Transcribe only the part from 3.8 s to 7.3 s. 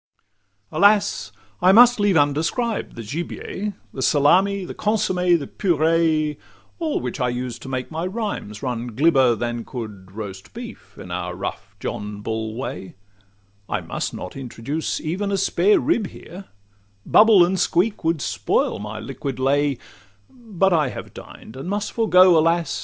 The salmi, the consomme, the puree, All which I